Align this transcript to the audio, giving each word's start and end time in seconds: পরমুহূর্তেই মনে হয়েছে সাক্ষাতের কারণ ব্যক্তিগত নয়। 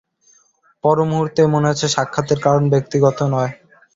পরমুহূর্তেই 0.83 1.51
মনে 1.53 1.67
হয়েছে 1.67 1.87
সাক্ষাতের 1.95 2.39
কারণ 2.45 2.63
ব্যক্তিগত 2.73 3.17
নয়। 3.33 3.51